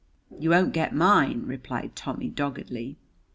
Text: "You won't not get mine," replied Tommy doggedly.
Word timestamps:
"You 0.39 0.49
won't 0.49 0.69
not 0.69 0.73
get 0.73 0.95
mine," 0.95 1.43
replied 1.45 1.95
Tommy 1.95 2.27
doggedly. 2.29 2.97